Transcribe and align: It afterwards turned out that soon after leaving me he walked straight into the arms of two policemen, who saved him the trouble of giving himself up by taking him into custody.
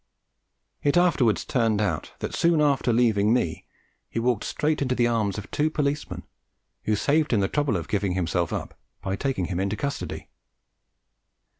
It 0.81 0.97
afterwards 0.97 1.45
turned 1.45 1.79
out 1.79 2.13
that 2.21 2.33
soon 2.33 2.59
after 2.59 2.91
leaving 2.91 3.31
me 3.35 3.65
he 4.09 4.17
walked 4.17 4.43
straight 4.43 4.81
into 4.81 4.95
the 4.95 5.05
arms 5.05 5.37
of 5.37 5.51
two 5.51 5.69
policemen, 5.69 6.23
who 6.85 6.95
saved 6.95 7.33
him 7.33 7.39
the 7.39 7.47
trouble 7.47 7.77
of 7.77 7.87
giving 7.87 8.13
himself 8.13 8.51
up 8.51 8.73
by 9.03 9.15
taking 9.15 9.45
him 9.45 9.59
into 9.59 9.75
custody. 9.75 10.27